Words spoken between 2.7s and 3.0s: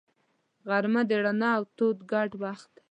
دی